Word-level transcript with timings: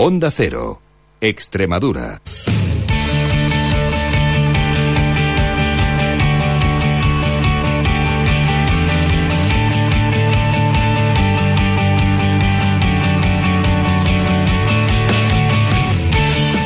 Onda 0.00 0.30
Cero, 0.30 0.80
Extremadura. 1.20 2.20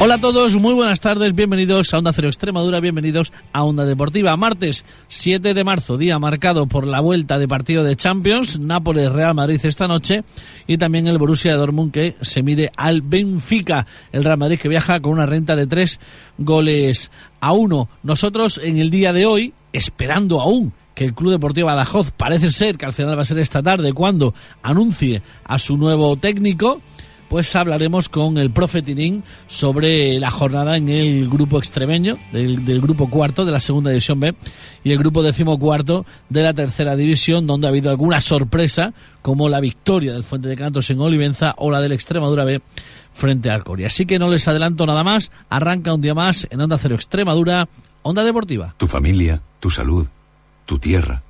Hola 0.04 0.14
a 0.14 0.20
todos, 0.20 0.54
muy 0.56 0.74
buenas 0.74 0.98
tardes, 0.98 1.32
bienvenidos 1.32 1.94
a 1.94 1.98
Onda 1.98 2.12
Cero 2.12 2.26
Extremadura, 2.26 2.80
bienvenidos 2.80 3.32
a 3.52 3.62
Onda 3.62 3.84
Deportiva. 3.84 4.36
Martes 4.36 4.84
7 5.06 5.54
de 5.54 5.62
marzo, 5.62 5.96
día 5.96 6.18
marcado 6.18 6.66
por 6.66 6.88
la 6.88 6.98
vuelta 6.98 7.38
de 7.38 7.46
partido 7.46 7.84
de 7.84 7.94
Champions, 7.94 8.58
Nápoles-Real 8.58 9.32
Madrid 9.32 9.60
esta 9.62 9.86
noche 9.86 10.24
y 10.66 10.76
también 10.76 11.06
el 11.06 11.18
Borussia 11.18 11.54
Dortmund 11.54 11.92
que 11.92 12.16
se 12.20 12.42
mide 12.42 12.72
al 12.76 13.02
Benfica, 13.02 13.86
el 14.10 14.24
Real 14.24 14.38
Madrid 14.38 14.58
que 14.58 14.68
viaja 14.68 14.98
con 14.98 15.12
una 15.12 15.26
renta 15.26 15.54
de 15.54 15.68
tres 15.68 16.00
goles 16.36 17.12
a 17.38 17.52
uno. 17.52 17.88
Nosotros 18.02 18.60
en 18.60 18.78
el 18.78 18.90
día 18.90 19.12
de 19.12 19.24
hoy, 19.24 19.54
esperando 19.72 20.40
aún 20.40 20.72
que 20.96 21.04
el 21.04 21.14
Club 21.14 21.30
Deportivo 21.30 21.66
Badajoz 21.66 22.10
parece 22.10 22.50
ser 22.50 22.76
que 22.76 22.86
al 22.86 22.92
final 22.92 23.16
va 23.16 23.22
a 23.22 23.26
ser 23.26 23.38
esta 23.38 23.62
tarde 23.62 23.92
cuando 23.92 24.34
anuncie 24.62 25.22
a 25.44 25.60
su 25.60 25.76
nuevo 25.76 26.16
técnico, 26.16 26.82
pues 27.32 27.56
hablaremos 27.56 28.10
con 28.10 28.36
el 28.36 28.50
profe 28.50 28.82
Tinín 28.82 29.24
sobre 29.46 30.20
la 30.20 30.30
jornada 30.30 30.76
en 30.76 30.90
el 30.90 31.30
grupo 31.30 31.56
extremeño, 31.56 32.18
del, 32.30 32.82
grupo 32.82 33.08
cuarto 33.08 33.46
de 33.46 33.52
la 33.52 33.58
segunda 33.58 33.88
división 33.88 34.20
B 34.20 34.34
y 34.84 34.92
el 34.92 34.98
grupo 34.98 35.22
decimocuarto 35.22 36.04
de 36.28 36.42
la 36.42 36.52
tercera 36.52 36.94
división, 36.94 37.46
donde 37.46 37.66
ha 37.66 37.70
habido 37.70 37.88
alguna 37.88 38.20
sorpresa, 38.20 38.92
como 39.22 39.48
la 39.48 39.60
victoria 39.60 40.12
del 40.12 40.24
Fuente 40.24 40.46
de 40.46 40.56
Cantos 40.56 40.90
en 40.90 41.00
Olivenza 41.00 41.54
o 41.56 41.70
la 41.70 41.80
del 41.80 41.92
Extremadura 41.92 42.44
B 42.44 42.60
frente 43.14 43.48
al 43.48 43.64
Coria. 43.64 43.86
Así 43.86 44.04
que 44.04 44.18
no 44.18 44.28
les 44.28 44.46
adelanto 44.46 44.84
nada 44.84 45.02
más, 45.02 45.30
arranca 45.48 45.94
un 45.94 46.02
día 46.02 46.14
más 46.14 46.46
en 46.50 46.60
Onda 46.60 46.76
Cero 46.76 46.96
Extremadura, 46.96 47.66
Onda 48.02 48.24
Deportiva. 48.24 48.74
Tu 48.76 48.88
familia, 48.88 49.40
tu 49.58 49.70
salud, 49.70 50.06
tu 50.66 50.78
tierra, 50.78 51.22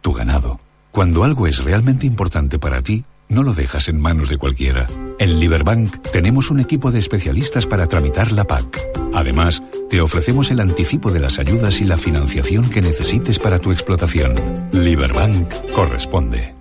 tu 0.00 0.12
ganado. 0.12 0.58
Cuando 0.90 1.22
algo 1.22 1.46
es 1.46 1.62
realmente 1.62 2.04
importante 2.04 2.58
para 2.58 2.82
ti, 2.82 3.04
no 3.30 3.42
lo 3.42 3.54
dejas 3.54 3.88
en 3.88 4.00
manos 4.00 4.28
de 4.28 4.36
cualquiera. 4.36 4.86
En 5.18 5.40
Liberbank 5.40 5.96
tenemos 6.12 6.50
un 6.50 6.60
equipo 6.60 6.90
de 6.90 6.98
especialistas 6.98 7.66
para 7.66 7.86
tramitar 7.86 8.32
la 8.32 8.44
PAC. 8.44 8.80
Además, 9.14 9.62
te 9.88 10.00
ofrecemos 10.00 10.50
el 10.50 10.60
anticipo 10.60 11.10
de 11.10 11.20
las 11.20 11.38
ayudas 11.38 11.80
y 11.80 11.84
la 11.84 11.96
financiación 11.96 12.68
que 12.68 12.82
necesites 12.82 13.38
para 13.38 13.58
tu 13.58 13.72
explotación. 13.72 14.34
Liberbank 14.72 15.48
corresponde. 15.74 16.59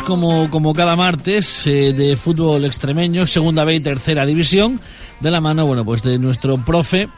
Hablamos 0.00 0.02
como, 0.02 0.50
como 0.50 0.72
cada 0.72 0.96
martes 0.96 1.66
eh, 1.66 1.92
de 1.92 2.16
fútbol 2.16 2.64
extremeño, 2.64 3.26
segunda 3.26 3.64
B 3.64 3.76
y 3.76 3.80
tercera 3.80 4.26
división, 4.26 4.80
de 5.20 5.30
la 5.30 5.40
mano, 5.40 5.66
bueno, 5.66 5.84
pues 5.84 6.02
de 6.02 6.18
nuestro 6.18 6.58
profe, 6.58 7.08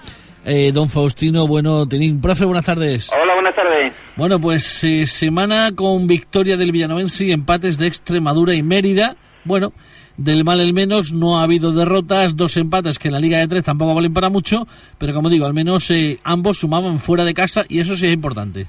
eh, 0.45 0.73
don 0.73 0.89
Faustino 0.89 1.47
Bueno 1.47 1.87
Tenín. 1.87 2.21
Profe, 2.21 2.45
buenas 2.45 2.65
tardes. 2.65 3.11
Hola, 3.13 3.35
buenas 3.35 3.55
tardes. 3.55 3.93
Bueno, 4.17 4.41
pues 4.41 4.85
eh, 4.85 5.07
semana 5.07 5.73
con 5.75 6.07
victoria 6.07 6.57
del 6.57 6.73
Villanovense 6.73 7.27
y 7.27 7.33
empates 7.33 7.79
de 7.79 7.87
Extremadura 7.87 8.55
y 8.55 8.63
Mérida. 8.63 9.17
Bueno, 9.45 9.73
del 10.17 10.45
mal 10.45 10.61
el 10.61 10.73
menos, 10.73 11.13
no 11.13 11.41
ha 11.41 11.45
habido 11.45 11.73
derrotas, 11.73 12.37
dos 12.37 12.57
empates 12.57 12.99
que 12.99 13.09
en 13.09 13.15
la 13.15 13.21
Liga 13.21 13.39
de 13.39 13.49
Tres 13.49 13.65
tampoco 13.65 13.95
valen 13.95 14.13
para 14.13 14.31
mucho, 14.31 14.67
pero 14.99 15.15
como 15.15 15.31
digo, 15.31 15.47
al 15.47 15.55
menos 15.55 15.93
ambos 16.25 16.59
sumaban 16.59 16.99
fuera 16.99 17.25
de 17.25 17.35
casa 17.35 17.65
y 17.69 17.81
eso 17.81 17.97
sí 17.97 18.07
es 18.07 18.13
importante. 18.13 18.67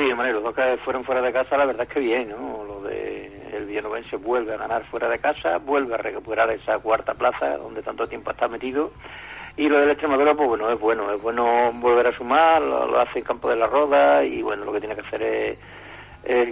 Sí, 0.00 0.10
hombre, 0.10 0.32
los 0.32 0.42
dos 0.42 0.54
que 0.54 0.78
fueron 0.78 1.04
fuera 1.04 1.20
de 1.20 1.30
casa, 1.30 1.58
la 1.58 1.66
verdad 1.66 1.82
es 1.82 1.90
que 1.90 2.00
bien, 2.00 2.30
¿no? 2.30 2.64
Lo 2.64 2.80
de 2.80 3.30
el 3.52 3.66
Villanovense 3.66 4.16
vuelve 4.16 4.54
a 4.54 4.56
ganar 4.56 4.82
fuera 4.86 5.10
de 5.10 5.18
casa, 5.18 5.58
vuelve 5.58 5.92
a 5.92 5.98
recuperar 5.98 6.50
esa 6.52 6.78
cuarta 6.78 7.12
plaza 7.12 7.58
donde 7.58 7.82
tanto 7.82 8.06
tiempo 8.06 8.30
está 8.30 8.48
metido. 8.48 8.92
Y 9.58 9.68
lo 9.68 9.78
del 9.78 9.90
Extremadura, 9.90 10.34
pues 10.34 10.48
bueno, 10.48 10.72
es 10.72 10.80
bueno, 10.80 11.12
es 11.12 11.20
bueno 11.20 11.70
volver 11.74 12.06
a 12.06 12.12
sumar, 12.12 12.62
lo, 12.62 12.98
hace 12.98 13.18
en 13.18 13.26
campo 13.26 13.50
de 13.50 13.56
la 13.56 13.66
roda 13.66 14.24
y 14.24 14.40
bueno, 14.40 14.64
lo 14.64 14.72
que 14.72 14.80
tiene 14.80 14.94
que 14.94 15.02
hacer 15.02 15.22
es, 15.22 15.58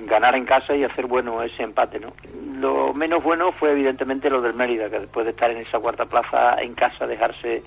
ganar 0.07 0.35
en 0.35 0.45
casa 0.45 0.77
y 0.77 0.85
hacer 0.85 1.07
bueno 1.07 1.43
ese 1.43 1.63
empate, 1.63 1.99
¿no? 1.99 2.13
Lo 2.61 2.93
menos 2.93 3.23
bueno 3.23 3.53
fue 3.53 3.71
evidentemente 3.71 4.29
lo 4.29 4.43
del 4.43 4.53
Mérida, 4.53 4.91
que 4.91 5.01
después 5.01 5.25
de 5.25 5.31
estar 5.31 5.51
en 5.51 5.57
esa 5.57 5.79
cuarta 5.79 6.05
plaza 6.05 6.61
en 6.61 6.75
casa, 6.75 7.07
dejarse 7.07 7.63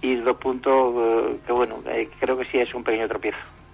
ir 0.00 0.24
dos 0.24 0.38
puntos, 0.38 0.94
eh, 0.96 1.40
que 1.44 1.52
bueno, 1.52 1.76
eh, 1.88 2.08
creo 2.18 2.38
que 2.38 2.46
sí 2.46 2.56
es 2.56 2.72
un 2.74 2.82
pequeño 2.82 3.06
tropiezo 3.06 3.65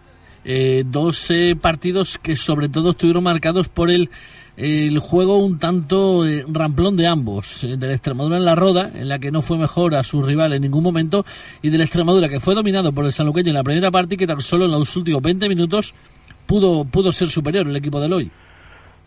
eh, 0.45 0.85
dos 0.87 1.29
partidos 1.61 2.19
que 2.19 2.37
sobre 2.37 2.69
todo 2.69 2.91
estuvieron 2.91 3.25
marcados 3.25 3.69
por 3.69 3.91
el, 3.91 4.11
el 4.57 4.99
juego 4.99 5.39
un 5.39 5.59
tanto 5.59 6.27
eh, 6.27 6.45
ramplón 6.47 6.97
de 6.97 7.07
ambos, 7.07 7.65
eh, 7.65 7.77
de 7.77 7.87
la 7.87 7.95
Extremadura 7.95 8.37
en 8.37 8.45
la 8.45 8.55
Roda, 8.55 8.91
en 8.95 9.09
la 9.09 9.19
que 9.19 9.31
no 9.31 9.43
fue 9.43 9.57
mejor 9.57 9.95
a 9.95 10.05
su 10.05 10.23
rival 10.23 10.53
en 10.53 10.63
ningún 10.63 10.83
momento, 10.83 11.25
y 11.63 11.71
de 11.71 11.79
la 11.79 11.85
Extremadura 11.85 12.29
que 12.29 12.41
fue 12.41 12.55
dominado 12.55 12.93
por 12.93 13.05
el 13.05 13.13
sanluqueño 13.13 13.49
en 13.49 13.55
la 13.55 13.65
primera 13.65 13.91
parte 13.91 14.15
y 14.15 14.19
que 14.19 14.27
tan 14.27 14.41
solo 14.41 14.67
en 14.67 14.73
los 14.73 14.95
últimos 14.97 15.23
20 15.23 15.49
minutos 15.49 15.95
pudo, 16.47 16.85
pudo 16.85 17.13
ser 17.13 17.29
superior 17.29 17.67
el 17.67 17.77
equipo 17.77 18.01
del 18.01 18.13
hoy. 18.13 18.31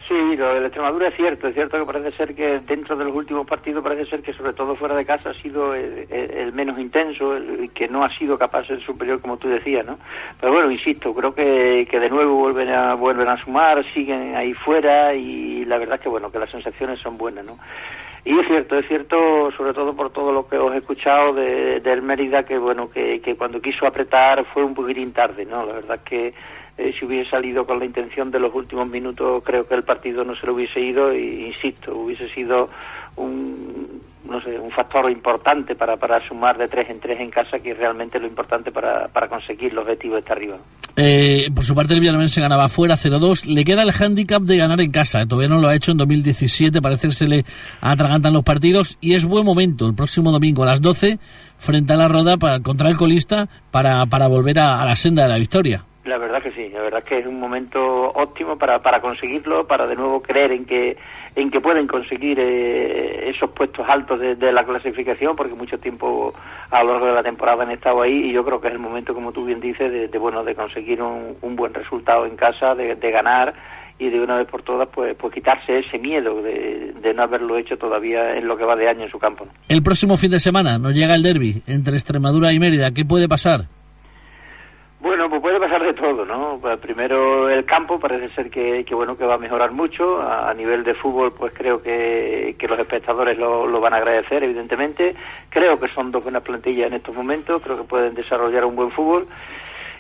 Sí, 0.08 0.36
lo 0.36 0.54
de 0.54 0.68
Extremadura 0.68 1.08
es 1.08 1.16
cierto, 1.16 1.48
es 1.48 1.56
cierto 1.56 1.80
que 1.80 1.92
parece 1.92 2.16
ser 2.16 2.36
que 2.36 2.60
dentro 2.60 2.96
de 2.96 3.06
los 3.06 3.16
últimos 3.16 3.48
partidos 3.48 3.84
parece 3.84 4.06
ser 4.06 4.22
que 4.22 4.34
sobre 4.34 4.54
todo 4.54 4.76
fuera 4.76 4.96
de 4.96 5.04
casa 5.04 5.32
ha 5.32 5.34
sido 5.34 5.74
el, 5.74 6.54
menos 6.54 6.78
intenso, 6.78 7.36
el, 7.36 7.72
que 7.74 7.88
no 7.88 8.04
ha 8.04 8.10
sido 8.16 8.38
capaz 8.38 8.68
ser 8.68 8.80
superior 8.82 9.20
como 9.20 9.38
tú 9.38 9.50
decías, 9.50 9.84
¿no? 9.84 9.98
Pero 10.40 10.54
bueno, 10.54 10.70
insisto, 10.70 11.12
creo 11.12 11.34
que, 11.34 11.88
que 11.90 12.00
de 12.00 12.10
nuevo 12.10 12.36
vuelven 12.36 12.70
a, 12.70 12.94
vuelven 12.94 13.28
a 13.28 13.44
sumar, 13.44 13.84
siguen 13.94 14.36
ahí 14.36 14.54
fuera 14.54 15.16
y 15.16 15.66
la 15.66 15.80
verdad 15.80 15.96
es 15.96 16.02
que 16.02 16.10
bueno, 16.10 16.32
que 16.32 16.38
las 16.38 16.52
sensaciones 16.52 17.00
son 17.00 17.18
buenas, 17.18 17.44
¿no? 17.44 17.58
Y 18.26 18.40
es 18.40 18.48
cierto, 18.48 18.78
es 18.78 18.88
cierto, 18.88 19.52
sobre 19.58 19.74
todo 19.74 19.96
por 19.96 20.12
todo 20.12 20.32
lo 20.32 20.48
que 20.48 20.58
os 20.58 20.74
he 20.76 20.78
escuchado 20.78 21.34
de, 21.34 21.80
del 21.80 22.04
Mérida, 22.04 22.44
que 22.44 22.60
bueno, 22.60 22.92
que, 22.92 23.22
que 23.22 23.36
cuando 23.36 23.60
quiso 23.60 23.88
apretar 23.88 24.46
fue 24.46 24.64
un 24.64 24.76
poquitín 24.76 25.14
tarde, 25.14 25.46
¿no? 25.46 25.66
La 25.66 25.74
verdad 25.74 25.96
es 25.98 26.02
que 26.04 26.34
eh, 26.78 26.94
si 26.98 27.06
hubiese 27.06 27.30
salido 27.30 27.66
con 27.66 27.80
la 27.80 27.86
intención 27.86 28.32
de 28.32 28.40
los 28.40 28.54
últimos 28.54 28.88
minutos, 28.90 29.44
creo 29.46 29.68
que 29.68 29.76
el 29.76 29.84
partido 29.84 30.24
no 30.24 30.36
se 30.36 30.46
lo 30.46 30.54
hubiese 30.54 30.80
ido 30.82 31.12
e 31.12 31.48
insisto, 31.48 31.96
hubiese 31.96 32.28
sido 32.30 32.70
un, 33.16 34.02
no 34.30 34.42
sé, 34.42 34.60
un 34.60 34.72
factor 34.72 35.10
importante 35.10 35.76
para, 35.76 35.96
para 35.98 36.26
sumar 36.28 36.58
de 36.58 36.68
tres 36.68 36.90
en 36.90 37.00
tres 37.00 37.20
en 37.20 37.30
casa, 37.30 37.60
que 37.60 37.72
es 37.72 37.78
realmente 37.78 38.20
lo 38.20 38.28
importante 38.28 38.72
para, 38.72 39.08
para 39.08 39.30
conseguir 39.30 39.74
los 39.74 39.86
objetivos 39.86 40.16
de 40.16 40.20
estar 40.20 40.38
arriba. 40.38 40.58
Eh, 40.98 41.50
por 41.54 41.64
su 41.64 41.76
parte, 41.76 41.94
el 41.94 42.30
se 42.30 42.42
ganaba 42.42 42.70
fuera 42.70 42.96
0-2. 42.96 43.46
Le 43.46 43.64
queda 43.64 43.84
el 43.84 43.92
hándicap 43.92 44.42
de 44.44 44.58
ganar 44.58 44.80
en 44.82 44.92
casa. 44.92 45.26
Todavía 45.26 45.50
no 45.50 45.62
lo 45.62 45.68
ha 45.68 45.76
hecho 45.76 45.92
en 45.92 45.98
2017. 45.98 46.82
Parece 46.82 47.08
que 47.08 47.14
se 47.14 47.28
le 47.28 47.46
atragantan 47.82 48.34
los 48.34 48.44
partidos. 48.44 48.98
Y 49.02 49.14
es 49.14 49.26
buen 49.26 49.46
momento 49.46 49.88
el 49.88 49.94
próximo 49.94 50.32
domingo 50.32 50.64
a 50.64 50.68
las 50.68 50.82
12 50.82 51.20
frente 51.58 51.94
a 51.94 51.98
la 51.98 52.08
Roda 52.08 52.38
para, 52.38 52.60
contra 52.62 52.90
el 52.90 52.96
colista 52.96 53.50
para, 53.72 54.06
para 54.06 54.28
volver 54.28 54.60
a 54.60 54.86
la 54.86 54.96
senda 54.96 55.24
de 55.24 55.30
la 55.30 55.38
victoria. 55.38 55.84
La 56.06 56.20
verdad 56.20 56.42
que 56.42 56.52
sí, 56.52 56.70
la 56.70 56.82
verdad 56.82 57.04
que 57.04 57.18
es 57.18 57.26
un 57.26 57.40
momento 57.40 57.82
óptimo 57.82 58.58
para, 58.58 58.78
para 58.80 59.02
conseguirlo, 59.02 59.66
para 59.66 59.88
de 59.88 59.96
nuevo 59.96 60.22
creer 60.22 60.52
en 60.52 60.66
que 60.66 60.98
en 61.36 61.50
que 61.50 61.60
pueden 61.60 61.88
conseguir 61.88 62.40
eh, 62.40 63.30
esos 63.30 63.50
puestos 63.50 63.86
altos 63.90 64.20
de, 64.20 64.52
la 64.52 64.64
clasificación, 64.64 65.36
porque 65.36 65.56
mucho 65.56 65.80
tiempo 65.80 66.34
a 66.70 66.84
lo 66.84 66.92
largo 66.92 67.08
de 67.08 67.14
la 67.14 67.24
temporada 67.24 67.64
han 67.64 67.72
estado 67.72 68.04
ahí 68.04 68.30
y 68.30 68.32
yo 68.32 68.46
creo 68.46 68.62
que 68.62 68.68
es 68.68 68.74
el 68.74 68.80
momento, 68.80 69.14
como 69.16 69.32
tú 69.32 69.46
bien 69.46 69.60
dices, 69.60 70.12
de, 70.12 70.18
bueno 70.20 70.44
de 70.44 70.54
conseguir 70.54 71.02
un, 71.02 71.56
buen 71.56 71.74
resultado 71.74 72.26
en 72.26 72.38
casa, 72.38 72.76
de, 72.76 72.96
ganar 73.12 73.54
y 73.98 74.10
de 74.10 74.22
una 74.22 74.38
vez 74.38 74.48
por 74.48 74.62
todas 74.62 74.88
pues, 74.90 75.16
pues 75.18 75.34
quitarse 75.34 75.80
ese 75.80 75.98
miedo 75.98 76.42
de, 76.42 76.94
de, 77.02 77.14
no 77.14 77.24
haberlo 77.24 77.58
hecho 77.58 77.78
todavía 77.78 78.38
en 78.38 78.48
lo 78.48 78.56
que 78.56 78.64
va 78.64 78.76
de 78.76 78.88
año 78.88 79.06
en 79.06 79.12
su 79.12 79.18
campo. 79.18 79.48
El 79.68 79.82
próximo 79.82 80.18
fin 80.18 80.32
de 80.32 80.40
semana 80.40 80.78
nos 80.78 80.94
llega 80.94 81.16
el 81.16 81.24
derby 81.24 81.64
entre 81.66 81.96
Extremadura 81.96 82.54
y 82.54 82.60
Mérida. 82.60 82.92
¿Qué 82.92 83.04
puede 83.04 83.28
pasar? 83.28 83.66
Bueno, 85.06 85.30
todo, 85.96 86.26
¿no? 86.26 86.60
Pues 86.62 86.80
primero 86.80 87.50
el 87.50 87.66
campo 87.66 88.00
parece 88.00 88.30
ser 88.36 88.50
que, 88.50 88.86
bueno 88.94 89.18
que 89.18 89.26
va 89.26 89.36
a 89.36 89.40
mejorar 89.40 89.72
mucho. 89.72 90.22
A, 90.22 90.54
nivel 90.54 90.84
de 90.84 90.94
fútbol, 90.94 91.34
pues 91.38 91.54
creo 91.54 91.82
que, 91.82 92.56
los 92.68 92.80
espectadores 92.80 93.38
lo, 93.38 93.66
lo, 93.66 93.80
van 93.82 93.94
a 93.94 93.98
agradecer, 93.98 94.44
evidentemente. 94.44 95.16
Creo 95.50 95.80
que 95.80 95.88
son 95.90 96.12
dos 96.12 96.24
buenas 96.24 96.44
plantillas 96.44 96.88
en 96.88 96.94
estos 96.94 97.16
momentos. 97.16 97.62
Creo 97.62 97.78
que 97.78 97.84
pueden 97.84 98.14
desarrollar 98.14 98.66
un 98.66 98.76
buen 98.76 98.92
fútbol. 98.92 99.28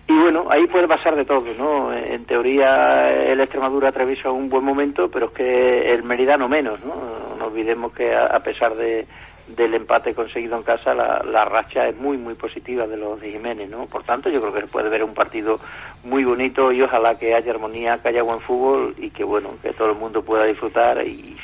Y 0.08 0.14
bueno, 0.14 0.46
ahí 0.50 0.68
puede 0.68 0.88
pasar 0.88 1.16
de 1.16 1.26
todo, 1.26 1.52
¿no? 1.58 1.92
En 1.92 2.26
teoría 2.26 3.10
el 3.12 3.40
Extremadura 3.40 3.90
atraviesa 3.90 4.30
un 4.30 4.50
buen 4.50 4.64
momento, 4.64 5.10
pero 5.10 5.28
es 5.28 5.32
que 5.32 5.94
el 5.94 6.04
Mérida 6.04 6.38
no 6.38 6.48
menos, 6.48 6.80
¿no? 6.86 6.94
No 7.40 7.46
olvidemos 7.46 7.92
que 7.92 8.14
a 8.14 8.40
pesar 8.40 8.76
de 8.76 9.08
del 9.48 9.76
empate 9.76 10.14
conseguido 10.14 10.58
en 10.58 10.64
casa, 10.64 10.94
la, 10.94 11.46
racha 11.46 11.88
es 11.88 11.96
muy, 11.96 12.18
muy 12.18 12.34
positiva 12.34 12.88
de 12.88 12.98
los 12.98 13.22
de 13.22 13.32
Jiménez, 13.32 13.70
¿no? 13.70 13.86
Por 13.86 14.04
tanto, 14.04 14.30
yo 14.30 14.42
creo 14.42 14.54
que 14.54 14.62
se 14.62 14.68
puede 14.68 14.90
ver 14.90 15.04
un 15.04 15.14
partido 15.14 15.60
muy 16.04 16.24
bonito 16.24 16.72
y 16.72 16.82
ojalá 16.82 17.18
que 17.18 17.36
haya 17.36 17.52
armonía, 17.52 18.00
que 18.02 18.10
haya 18.10 18.24
buen 18.24 18.40
fútbol 18.40 18.96
y 18.98 19.12
que, 19.12 19.24
bueno, 19.24 19.50
que 19.62 19.74
todo 19.74 19.92
el 19.92 19.98
mundo 19.98 20.24
pueda 20.24 20.46
disfrutar 20.46 21.06
y 21.06 21.38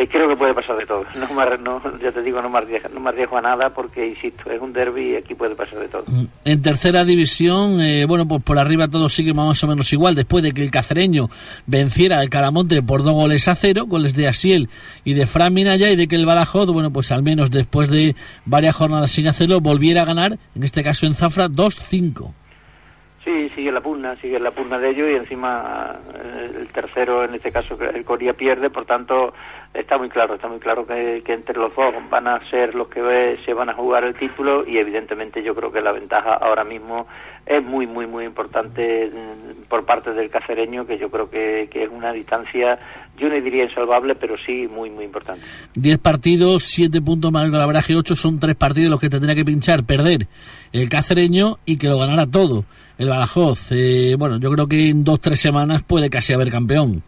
eh, 0.00 0.08
creo 0.08 0.28
que 0.28 0.36
puede 0.36 0.54
pasar 0.54 0.76
de 0.76 0.86
todo. 0.86 1.04
No, 1.30 1.80
no, 1.80 1.98
ya 1.98 2.12
te 2.12 2.22
digo, 2.22 2.40
no 2.40 2.48
me, 2.48 2.58
arriesgo, 2.58 2.88
no 2.90 3.00
me 3.00 3.10
arriesgo 3.10 3.36
a 3.36 3.40
nada 3.40 3.70
porque, 3.70 4.06
insisto, 4.06 4.50
es 4.50 4.60
un 4.60 4.72
derby 4.72 5.12
y 5.12 5.16
aquí 5.16 5.34
puede 5.34 5.54
pasar 5.54 5.78
de 5.78 5.88
todo. 5.88 6.04
Mm, 6.06 6.24
en 6.44 6.62
tercera 6.62 7.04
división, 7.04 7.80
eh, 7.80 8.06
bueno, 8.06 8.26
pues 8.26 8.42
por 8.42 8.58
arriba 8.58 8.88
todo 8.88 9.08
sigue 9.08 9.34
más 9.34 9.62
o 9.62 9.66
menos 9.66 9.92
igual. 9.92 10.14
Después 10.14 10.42
de 10.42 10.52
que 10.52 10.62
el 10.62 10.70
cacereño 10.70 11.28
venciera 11.66 12.18
al 12.18 12.30
Caramonte 12.30 12.82
por 12.82 13.02
dos 13.02 13.14
goles 13.14 13.48
a 13.48 13.54
cero, 13.54 13.84
goles 13.86 14.14
de 14.14 14.28
Asiel 14.28 14.68
y 15.04 15.14
de 15.14 15.26
Fran 15.26 15.52
Minaya, 15.52 15.90
y 15.90 15.96
de 15.96 16.08
que 16.08 16.16
el 16.16 16.26
Badajoz, 16.26 16.68
bueno, 16.70 16.90
pues 16.90 17.12
al 17.12 17.22
menos 17.22 17.50
después 17.50 17.90
de 17.90 18.14
varias 18.44 18.76
jornadas 18.76 19.10
sin 19.10 19.26
hacerlo, 19.28 19.60
volviera 19.60 20.02
a 20.02 20.06
ganar, 20.06 20.38
en 20.54 20.62
este 20.62 20.82
caso 20.82 21.06
en 21.06 21.14
Zafra, 21.14 21.48
2-5. 21.48 22.32
Sí, 23.24 23.50
sigue 23.54 23.70
la 23.70 23.82
pugna, 23.82 24.16
sigue 24.16 24.40
la 24.40 24.50
pugna 24.50 24.78
de 24.78 24.90
ellos 24.90 25.10
y 25.10 25.14
encima 25.14 25.94
eh, 26.14 26.50
el 26.60 26.68
tercero, 26.68 27.22
en 27.22 27.34
este 27.34 27.52
caso 27.52 27.76
el 27.78 28.02
Coria 28.02 28.32
pierde, 28.32 28.70
por 28.70 28.86
tanto 28.86 29.34
está 29.72 29.98
muy 29.98 30.08
claro, 30.08 30.34
está 30.34 30.48
muy 30.48 30.58
claro 30.58 30.86
que, 30.86 31.22
entre 31.26 31.56
los 31.56 31.74
dos 31.74 31.94
van 32.10 32.26
a 32.26 32.40
ser 32.50 32.74
los 32.74 32.88
que 32.88 33.38
se 33.44 33.54
van 33.54 33.68
a 33.68 33.74
jugar 33.74 34.04
el 34.04 34.14
título 34.14 34.66
y 34.66 34.78
evidentemente 34.78 35.42
yo 35.42 35.54
creo 35.54 35.70
que 35.70 35.80
la 35.80 35.92
ventaja 35.92 36.34
ahora 36.34 36.64
mismo 36.64 37.06
es 37.46 37.62
muy, 37.62 37.86
muy, 37.86 38.06
muy 38.06 38.24
importante 38.24 39.10
mm, 39.10 39.68
por 39.68 39.84
parte 39.84 40.12
del 40.12 40.28
cacereño, 40.28 40.86
que 40.86 40.98
yo 40.98 41.08
creo 41.10 41.30
que, 41.30 41.68
que 41.70 41.84
es 41.84 41.90
una 41.90 42.12
distancia, 42.12 42.78
yo 43.16 43.28
no 43.28 43.40
diría 43.40 43.64
insalvable, 43.64 44.14
pero 44.16 44.36
sí 44.44 44.66
muy, 44.68 44.90
muy 44.90 45.04
importante. 45.04 45.42
Diez 45.74 45.98
partidos, 45.98 46.64
siete 46.64 47.00
puntos 47.00 47.30
más 47.30 47.44
el 47.44 47.52
golabraje, 47.52 47.94
ocho 47.94 48.16
son 48.16 48.40
tres 48.40 48.56
partidos 48.56 48.90
los 48.90 49.00
que 49.00 49.08
tendría 49.08 49.34
que 49.34 49.44
pinchar, 49.44 49.84
perder 49.84 50.26
el 50.72 50.88
cacereño 50.88 51.58
y 51.64 51.76
que 51.78 51.88
lo 51.88 51.98
ganara 51.98 52.26
todo 52.26 52.64
el 52.98 53.08
Badajoz. 53.08 53.70
Eh, 53.70 54.16
bueno, 54.18 54.38
yo 54.38 54.50
creo 54.50 54.66
que 54.66 54.88
en 54.90 55.04
dos, 55.04 55.20
tres 55.20 55.40
semanas 55.40 55.82
puede 55.82 56.10
casi 56.10 56.32
haber 56.32 56.50
campeón. 56.50 57.02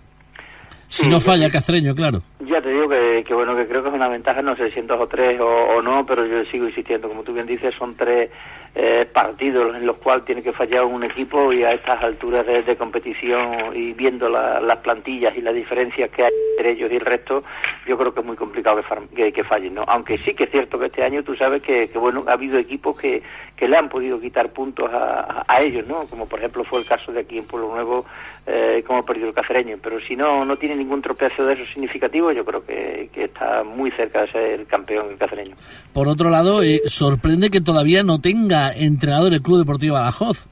Si 0.93 1.09
no 1.09 1.21
falla 1.21 1.47
el 1.47 1.53
Cacereño, 1.53 1.95
claro. 1.95 2.21
Ya 2.41 2.61
te 2.61 2.69
digo 2.69 2.87
que, 2.87 3.25
que, 3.27 3.33
bueno, 3.33 3.57
que 3.57 3.67
creo 3.67 3.83
que 3.83 3.89
es 3.89 3.95
una 3.95 4.09
ventaja, 4.09 4.43
no 4.43 4.55
sé 4.57 4.71
si 4.73 4.81
en 4.81 4.87
dos 4.87 5.01
o 5.01 5.07
tres 5.07 5.41
o, 5.41 5.47
o 5.47 5.81
no, 5.81 6.05
pero 6.05 6.27
yo 6.27 6.45
sigo 6.51 6.69
insistiendo, 6.69 7.09
como 7.09 7.23
tú 7.23 7.33
bien 7.33 7.47
dices, 7.47 7.75
son 7.79 7.97
tres 7.97 8.31
eh, 8.75 9.07
partidos 9.13 9.77
en 9.77 9.85
los 9.85 9.99
cuales 9.99 10.25
tiene 10.25 10.43
que 10.43 10.53
fallar 10.53 10.85
un 10.85 11.05
equipo 11.05 11.53
y 11.53 11.63
a 11.63 11.71
estas 11.71 12.03
alturas 12.03 12.47
de, 12.47 12.77
competición 12.77 13.77
y 13.77 13.93
viendo 13.93 14.31
las 14.31 14.79
plantillas 14.79 15.37
y 15.37 15.43
las 15.43 15.55
diferencias 15.55 16.11
que 16.11 16.25
hay 16.25 16.31
entre 16.57 16.73
ellos 16.73 16.91
y 16.91 16.97
el 16.97 17.03
resto, 17.03 17.43
yo 17.87 17.99
creo 17.99 18.15
que 18.15 18.21
es 18.21 18.27
muy 18.27 18.37
complicado 18.37 18.81
que, 19.15 19.31
que, 19.31 19.45
fallen, 19.45 19.75
¿no? 19.75 19.85
Aunque 19.87 20.17
sí 20.19 20.35
que 20.35 20.45
es 20.45 20.51
cierto 20.51 20.79
que 20.79 20.87
este 20.87 21.05
año 21.05 21.23
tú 21.23 21.37
sabes 21.37 21.63
que, 21.63 21.87
bueno, 21.99 22.23
ha 22.27 22.33
habido 22.33 22.59
equipos 22.59 22.99
que, 22.99 23.23
que 23.57 23.69
le 23.69 23.77
han 23.77 23.91
podido 23.91 24.19
quitar 24.19 24.51
puntos 24.53 24.91
a, 24.91 25.45
a, 25.47 25.63
ellos, 25.63 25.87
¿no? 25.87 26.07
Como 26.09 26.27
por 26.27 26.39
ejemplo 26.39 26.65
fue 26.65 26.81
el 26.81 26.87
caso 26.87 27.13
de 27.13 27.21
aquí 27.21 27.37
en 27.37 27.45
Pueblo 27.45 27.69
Nuevo, 27.73 28.07
eh, 28.47 28.83
como 28.87 29.05
perdido 29.05 29.29
el 29.29 29.35
Cacereño. 29.35 29.77
Pero 29.83 30.01
si 30.01 30.17
no, 30.17 30.45
no 30.45 30.57
tiene 30.57 30.77
ningún 30.77 31.03
tropiezo 31.03 31.45
de 31.45 31.55
esos 31.55 31.69
significativo, 31.73 32.33
yo 32.33 32.45
creo 32.45 32.65
que, 32.65 33.09
que 33.13 33.25
está 33.25 33.63
muy 33.63 33.91
cerca 33.93 34.23
de 34.23 34.33
ser 34.33 34.67
campeón 34.67 35.11
el 35.11 35.19
Cacereño. 35.19 35.55
Por 35.93 36.09
otro 36.09 36.31
lado, 36.31 36.63
eh, 36.63 36.83
sorprende 36.87 37.51
que 37.51 37.61
todavía 37.61 38.03
no 38.03 38.21
tenga 38.21 38.73
entrenador 38.73 39.31
del 39.31 39.43
Club 39.43 39.59
Deportivo 39.59 39.95
Badajoz. 39.95 40.49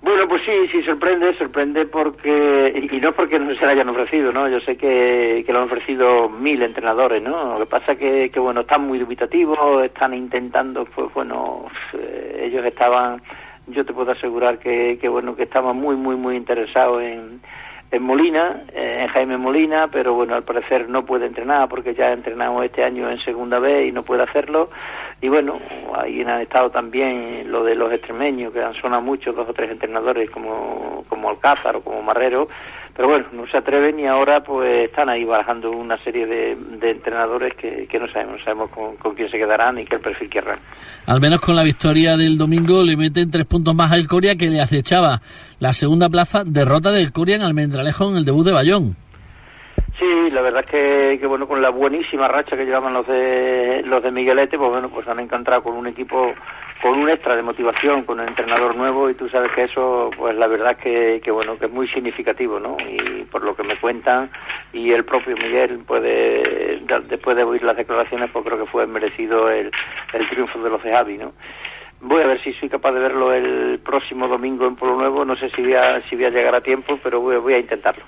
Bueno, 0.00 0.28
pues 0.28 0.42
sí, 0.46 0.52
sí, 0.70 0.82
sorprende, 0.84 1.36
sorprende 1.36 1.84
porque, 1.84 2.88
y, 2.90 3.00
no 3.00 3.12
porque 3.12 3.38
no 3.38 3.52
se 3.56 3.66
le 3.66 3.72
hayan 3.72 3.88
ofrecido, 3.88 4.32
¿no? 4.32 4.48
Yo 4.48 4.60
sé 4.60 4.76
que, 4.76 5.42
que 5.44 5.52
lo 5.52 5.58
han 5.58 5.66
ofrecido 5.66 6.28
mil 6.28 6.62
entrenadores, 6.62 7.20
¿no? 7.20 7.58
Lo 7.58 7.66
que 7.66 7.70
pasa 7.70 7.96
que, 7.96 8.30
que 8.30 8.38
bueno, 8.38 8.60
están 8.60 8.86
muy 8.86 9.00
dubitativos, 9.00 9.84
están 9.84 10.14
intentando, 10.14 10.84
pues 10.84 11.12
bueno, 11.12 11.66
eh, 11.94 12.44
ellos 12.44 12.64
estaban, 12.64 13.20
yo 13.70 13.84
te 13.84 13.92
puedo 13.92 14.12
asegurar 14.12 14.58
que, 14.58 14.98
que 15.00 15.08
bueno, 15.08 15.36
que 15.36 15.44
estaban 15.44 15.76
muy, 15.76 15.96
muy, 15.96 16.16
muy 16.16 16.36
interesados 16.36 17.02
en, 17.02 17.40
en 17.90 18.02
Molina, 18.02 18.64
eh, 18.72 18.98
en 19.02 19.08
Jaime 19.08 19.38
Molina, 19.38 19.88
pero 19.90 20.14
bueno, 20.14 20.34
al 20.34 20.42
parecer 20.42 20.88
no 20.88 21.04
puede 21.04 21.26
entrenar 21.26 21.68
porque 21.68 21.94
ya 21.94 22.06
ha 22.06 22.12
entrenado 22.12 22.62
este 22.62 22.84
año 22.84 23.10
en 23.10 23.18
segunda 23.20 23.58
vez 23.58 23.88
y 23.88 23.92
no 23.92 24.02
puede 24.02 24.22
hacerlo. 24.22 24.68
Y 25.20 25.28
bueno, 25.28 25.58
ahí 25.94 26.20
han 26.22 26.40
estado 26.40 26.70
también 26.70 27.50
lo 27.50 27.64
de 27.64 27.74
los 27.74 27.92
extremeños, 27.92 28.52
que 28.52 28.62
han 28.62 28.74
sonado 28.74 29.02
muchos, 29.02 29.34
dos 29.34 29.48
o 29.48 29.54
tres 29.54 29.70
entrenadores 29.70 30.30
como, 30.30 31.04
como 31.08 31.30
Alcázar 31.30 31.76
o 31.76 31.80
como 31.80 32.02
Marrero, 32.02 32.46
pero 32.98 33.10
bueno, 33.10 33.26
no 33.30 33.46
se 33.46 33.56
atreven 33.56 34.00
y 34.00 34.08
ahora 34.08 34.40
pues 34.40 34.86
están 34.86 35.08
ahí 35.08 35.22
barajando 35.22 35.70
una 35.70 35.96
serie 35.98 36.26
de, 36.26 36.56
entrenadores 36.82 37.54
que, 37.54 37.86
que, 37.86 37.96
no 37.96 38.08
sabemos, 38.08 38.38
no 38.38 38.44
sabemos 38.44 38.70
con, 38.70 38.96
con, 38.96 39.14
quién 39.14 39.30
se 39.30 39.38
quedarán 39.38 39.78
y 39.78 39.84
qué 39.84 40.00
perfil 40.00 40.28
querrán. 40.28 40.58
Al 41.06 41.20
menos 41.20 41.40
con 41.40 41.54
la 41.54 41.62
victoria 41.62 42.16
del 42.16 42.36
domingo 42.36 42.82
le 42.82 42.96
meten 42.96 43.30
tres 43.30 43.44
puntos 43.44 43.72
más 43.72 43.92
al 43.92 44.08
Coria 44.08 44.34
que 44.34 44.48
le 44.48 44.60
acechaba 44.60 45.20
la 45.60 45.72
segunda 45.74 46.08
plaza, 46.08 46.42
derrota 46.44 46.90
del 46.90 47.12
Coria 47.12 47.36
en 47.36 47.42
Almendralejo 47.42 48.10
en 48.10 48.16
el 48.16 48.24
debut 48.24 48.44
de 48.44 48.52
Bayón. 48.52 48.96
Sí, 49.96 50.30
la 50.32 50.42
verdad 50.42 50.64
es 50.64 51.20
que, 51.20 51.26
bueno, 51.28 51.46
con 51.46 51.62
la 51.62 51.70
buenísima 51.70 52.26
racha 52.26 52.56
que 52.56 52.64
llevaban 52.64 52.94
los 52.94 53.06
de 53.06 53.82
los 53.84 54.02
de 54.02 54.10
Miguelete, 54.10 54.58
pues 54.58 54.70
bueno, 54.70 54.88
pues 54.90 55.06
han 55.06 55.20
encontrado 55.20 55.62
con 55.62 55.76
un 55.76 55.86
equipo 55.86 56.34
con 56.82 56.98
un 56.98 57.10
extra 57.10 57.34
de 57.34 57.42
motivación, 57.42 58.04
con 58.04 58.20
un 58.20 58.28
entrenador 58.28 58.76
nuevo 58.76 59.10
y 59.10 59.14
tú 59.14 59.28
sabes 59.28 59.50
que 59.52 59.64
eso, 59.64 60.10
pues 60.16 60.36
la 60.36 60.46
verdad 60.46 60.76
que, 60.76 61.20
que 61.22 61.30
bueno, 61.30 61.58
que 61.58 61.66
es 61.66 61.72
muy 61.72 61.88
significativo, 61.88 62.60
¿no? 62.60 62.76
Y 62.80 63.24
por 63.24 63.42
lo 63.42 63.56
que 63.56 63.64
me 63.64 63.78
cuentan 63.78 64.30
y 64.72 64.90
el 64.92 65.04
propio 65.04 65.36
Miguel 65.36 65.80
puede, 65.86 66.80
después 67.08 67.36
de 67.36 67.42
oír 67.42 67.62
las 67.62 67.76
declaraciones, 67.76 68.30
pues 68.30 68.44
creo 68.44 68.58
que 68.58 68.70
fue 68.70 68.86
merecido 68.86 69.50
el, 69.50 69.70
triunfo 70.30 70.60
de 70.60 70.70
los 70.70 70.82
de 70.82 70.94
Javi, 70.94 71.18
¿no? 71.18 71.32
Voy 72.00 72.22
a 72.22 72.28
ver 72.28 72.40
si 72.42 72.52
soy 72.54 72.68
capaz 72.68 72.92
de 72.92 73.00
verlo 73.00 73.32
el 73.32 73.80
próximo 73.84 74.28
domingo 74.28 74.66
en 74.66 74.76
Pueblo 74.76 74.98
Nuevo, 74.98 75.24
no 75.24 75.34
sé 75.36 75.50
si 75.50 75.62
voy 75.62 75.74
a, 75.74 76.00
si 76.08 76.14
voy 76.14 76.26
a 76.26 76.30
llegar 76.30 76.54
a 76.54 76.60
tiempo, 76.60 76.98
pero 77.02 77.20
voy, 77.20 77.36
voy 77.38 77.54
a 77.54 77.58
intentarlo. 77.58 78.04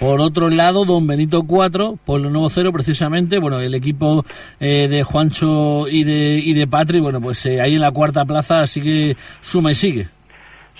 Por 0.00 0.18
otro 0.22 0.48
lado, 0.48 0.86
Don 0.86 1.06
Benito 1.06 1.42
4, 1.46 1.96
Pueblo 2.06 2.30
Nuevo 2.30 2.48
0, 2.48 2.72
precisamente, 2.72 3.38
bueno, 3.38 3.60
el 3.60 3.74
equipo 3.74 4.24
eh, 4.58 4.88
de 4.88 5.02
Juancho 5.02 5.88
y 5.88 6.04
de, 6.04 6.40
y 6.42 6.54
de 6.54 6.66
Patri, 6.66 7.00
bueno, 7.00 7.20
pues 7.20 7.44
eh, 7.44 7.60
ahí 7.60 7.74
en 7.74 7.82
la 7.82 7.92
cuarta 7.92 8.24
plaza 8.24 8.66
sigue, 8.66 9.14
suma 9.42 9.72
y 9.72 9.74
sigue. 9.74 10.06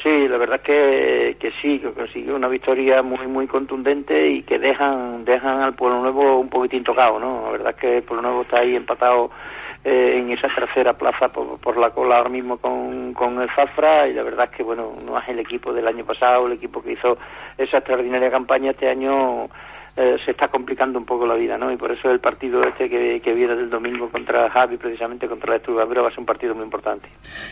Sí, 0.02 0.26
la 0.26 0.38
verdad 0.38 0.56
es 0.56 0.62
que, 0.62 1.36
que 1.38 1.50
sí, 1.60 1.78
que 1.80 1.92
consiguió 1.92 2.34
una 2.34 2.48
victoria 2.48 3.02
muy 3.02 3.26
muy 3.26 3.46
contundente 3.46 4.30
y 4.30 4.42
que 4.42 4.58
dejan 4.58 5.26
dejan 5.26 5.60
al 5.60 5.74
Pueblo 5.74 6.00
Nuevo 6.00 6.40
un 6.40 6.48
poquitín 6.48 6.82
tocado, 6.82 7.20
¿no? 7.20 7.42
La 7.44 7.50
verdad 7.50 7.74
es 7.74 7.76
que 7.76 7.96
el 7.98 8.02
Pueblo 8.02 8.22
Nuevo 8.22 8.40
está 8.40 8.62
ahí 8.62 8.74
empatado 8.74 9.30
eh, 9.84 10.18
en 10.18 10.30
esa 10.30 10.48
tercera 10.48 10.92
plaza 10.92 11.28
por, 11.28 11.76
la 11.76 11.90
cola 11.90 12.16
ahora 12.16 12.28
mismo 12.28 12.58
con, 12.58 13.14
con 13.14 13.40
el 13.40 13.48
Zafra 13.50 14.08
y 14.08 14.12
la 14.12 14.22
verdad 14.22 14.48
es 14.50 14.56
que 14.56 14.62
bueno 14.62 14.92
no 15.04 15.18
es 15.18 15.28
el 15.28 15.38
equipo 15.38 15.72
del 15.72 15.86
año 15.86 16.04
pasado 16.04 16.46
el 16.46 16.52
equipo 16.52 16.82
que 16.82 16.92
hizo 16.92 17.16
esa 17.56 17.78
extraordinaria 17.78 18.30
campaña 18.30 18.72
este 18.72 18.88
año 18.88 19.48
eh, 19.96 20.16
se 20.24 20.30
está 20.30 20.48
complicando 20.48 20.98
un 20.98 21.04
poco 21.04 21.26
la 21.26 21.34
vida, 21.34 21.58
¿no? 21.58 21.72
Y 21.72 21.76
por 21.76 21.90
eso 21.90 22.10
el 22.10 22.20
partido 22.20 22.62
este 22.62 22.88
que, 22.88 23.20
que 23.20 23.34
viene 23.34 23.56
del 23.56 23.68
domingo 23.68 24.08
contra 24.08 24.48
Javi, 24.48 24.76
precisamente 24.76 25.26
contra 25.26 25.50
la 25.50 25.56
Estudiadora, 25.56 26.02
va 26.02 26.08
a 26.08 26.10
ser 26.10 26.20
un 26.20 26.26
partido 26.26 26.54
muy 26.54 26.64
importante. 26.64 27.08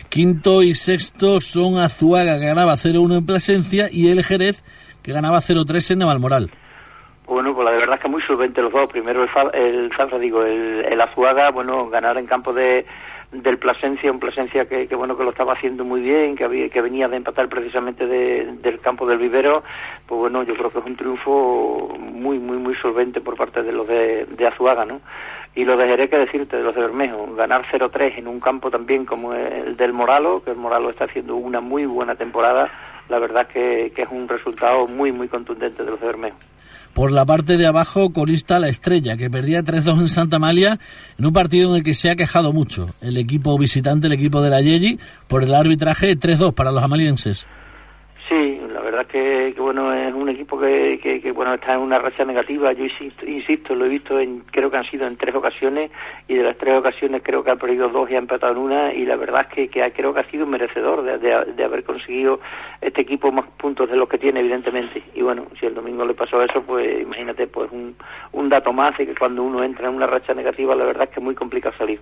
Quinto 0.09 0.63
y 0.63 0.77
sexto 0.77 1.41
son 1.41 1.79
Azuaga, 1.79 2.39
que 2.39 2.47
ganaba 2.47 2.75
0-1 2.75 3.19
en 3.19 3.27
Plasencia, 3.27 3.89
y 3.91 4.09
el 4.11 4.23
Jerez, 4.23 4.63
que 5.03 5.13
ganaba 5.13 5.39
0-3 5.39 5.91
en 5.91 5.99
Navalmoral. 5.99 6.51
Bueno, 7.29 7.55
pues 7.55 7.67
la 7.67 7.73
verdad 7.73 7.97
es 7.97 8.01
que 8.01 8.09
muy 8.09 8.23
solvente 8.23 8.63
los 8.63 8.73
dos. 8.73 8.89
Primero 8.89 9.23
el, 9.23 9.31
el 9.53 10.21
digo, 10.21 10.43
el, 10.45 11.01
Azuaga, 11.01 11.51
bueno, 11.51 11.89
ganar 11.91 12.17
en 12.17 12.27
campo 12.27 12.55
de 12.55 12.87
del 13.31 13.59
Plasencia, 13.59 14.11
un 14.11 14.19
Plasencia 14.19 14.65
que, 14.65 14.89
que, 14.89 14.95
bueno 14.97 15.15
que 15.15 15.23
lo 15.23 15.29
estaba 15.29 15.53
haciendo 15.53 15.85
muy 15.85 16.01
bien, 16.01 16.35
que 16.35 16.45
había, 16.45 16.71
que 16.71 16.81
venía 16.81 17.09
de 17.09 17.19
empatar 17.19 17.47
precisamente 17.51 18.07
del 18.07 18.81
campo 18.81 19.07
del 19.07 19.19
Vivero, 19.19 19.63
pues 20.07 20.19
bueno, 20.19 20.43
yo 20.45 20.55
creo 20.55 20.71
que 20.71 20.79
es 20.79 20.85
un 20.87 20.97
triunfo 20.97 21.95
muy 21.99 22.39
muy 22.39 22.57
muy 22.57 22.75
solvente 22.77 23.21
por 23.21 23.37
parte 23.37 23.63
de 23.63 23.73
los 23.73 23.87
de, 23.87 24.25
de 24.25 24.47
Azuaga, 24.47 24.87
¿no? 24.87 25.03
Y 25.55 25.67
lo 25.67 25.77
de 25.77 25.87
Jerez, 25.87 26.09
que 26.09 26.17
decirte, 26.17 26.57
de 26.57 26.63
los 26.63 26.75
de 26.75 26.81
Bermejo, 26.81 27.35
ganar 27.35 27.67
0-3 27.71 28.17
en 28.17 28.29
un 28.29 28.41
campo 28.41 28.71
también 28.71 29.05
como 29.05 29.35
el 29.35 29.77
del 29.77 29.93
Moralo, 29.93 30.43
que 30.43 30.53
el 30.53 30.57
Moralo 30.57 30.89
está 30.89 31.05
haciendo 31.05 31.37
una 31.37 31.61
muy 31.61 31.85
buena 31.85 32.15
temporada, 32.15 32.71
la 33.11 33.19
verdad 33.19 33.47
que, 33.47 33.93
que 33.95 34.03
es 34.03 34.09
un 34.11 34.27
resultado 34.27 34.87
muy 34.87 35.13
muy 35.13 35.29
contundente 35.29 35.85
de 35.85 35.91
los 35.91 36.01
de 36.01 36.07
Bermejo. 36.07 36.39
Por 36.95 37.13
la 37.13 37.25
parte 37.25 37.57
de 37.57 37.67
abajo, 37.67 38.13
colista 38.13 38.59
la 38.59 38.69
estrella, 38.69 39.17
que 39.17 39.31
perdía 39.31 39.63
3-2 39.63 40.01
en 40.01 40.09
Santa 40.09 40.37
Amalia 40.37 40.79
en 41.19 41.27
un 41.27 41.33
partido 41.33 41.71
en 41.71 41.77
el 41.77 41.83
que 41.83 41.95
se 41.95 42.11
ha 42.11 42.17
quejado 42.17 42.53
mucho 42.53 42.95
el 43.01 43.17
equipo 43.17 43.57
visitante, 43.57 44.09
el 44.09 44.15
equipo 44.15 44.43
de 44.43 44.51
la 44.51 44.61
Yegi, 44.61 44.99
por 45.29 45.45
el 45.45 45.55
arbitraje 45.55 46.19
3-2 46.19 46.55
para 46.55 46.73
los 46.73 46.83
amalienses. 46.83 47.47
Verdad 48.99 49.13
que, 49.13 49.53
que 49.55 49.61
bueno 49.61 49.93
es 49.93 50.13
un 50.13 50.29
equipo 50.29 50.59
que, 50.59 51.33
bueno 51.33 51.55
está 51.55 51.75
en 51.75 51.83
una 51.83 52.01
racha 52.01 52.25
negativa. 52.25 52.73
Yo 52.73 52.85
insisto, 53.25 53.77
lo 53.77 53.85
he 53.85 53.89
visto 53.89 54.19
en 54.19 54.41
creo 54.51 54.73
que 54.73 54.77
han 54.77 54.91
sido 54.91 55.07
en 55.07 55.17
tres 55.17 55.37
ocasiones 55.37 55.93
y 56.27 56.35
de 56.35 56.43
las 56.43 56.59
tres 56.59 56.77
ocasiones 56.77 57.23
creo 57.25 57.45
que 57.45 57.53
ha 57.53 57.55
perdido 57.55 57.89
dos 57.91 58.11
y 58.11 58.17
ha 58.17 58.19
empatado 58.19 58.55
en 58.55 58.59
una 58.59 58.93
y 58.93 59.05
la 59.05 59.15
verdad 59.15 59.47
es 59.49 59.55
que, 59.55 59.69
que 59.69 59.89
creo 59.93 60.13
que 60.13 60.19
ha 60.19 60.31
sido 60.33 60.47
merecedor 60.47 61.05
de, 61.05 61.17
de, 61.19 61.65
haber 61.65 61.85
conseguido 61.85 62.41
este 62.81 63.03
equipo 63.03 63.31
más 63.31 63.49
puntos 63.51 63.89
de 63.89 63.97
los 63.97 64.09
que 64.09 64.19
tiene 64.19 64.41
evidentemente. 64.41 65.01
Y 65.15 65.23
bueno, 65.23 65.47
si 65.61 65.67
el 65.67 65.75
domingo 65.75 66.05
le 66.05 66.15
pasó 66.15 66.43
eso, 66.43 66.61
pues 66.63 67.01
imagínate 67.01 67.47
pues 67.47 67.71
un, 67.71 67.95
un 68.33 68.49
dato 68.49 68.73
más 68.73 68.99
de 68.99 69.07
que 69.07 69.15
cuando 69.15 69.45
uno 69.45 69.63
entra 69.63 69.89
en 69.89 69.95
una 69.95 70.09
racha 70.09 70.35
negativa 70.35 70.75
la 70.75 70.85
verdad 70.85 71.05
es 71.05 71.11
que 71.11 71.21
es 71.21 71.25
muy 71.25 71.37
complicado 71.37 71.77
salir. 71.79 72.01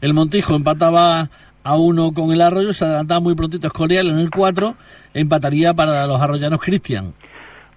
El 0.00 0.14
Montijo 0.14 0.54
empataba 0.54 1.28
a 1.62 1.76
uno 1.76 2.12
con 2.12 2.30
el 2.32 2.40
Arroyo, 2.40 2.72
se 2.72 2.84
adelantaba 2.84 3.20
muy 3.20 3.34
prontito 3.34 3.66
Escorial 3.66 4.08
en 4.08 4.18
el 4.18 4.30
4, 4.30 4.74
empataría 5.14 5.74
para 5.74 6.06
los 6.06 6.20
arroyanos 6.20 6.60
Cristian. 6.60 7.12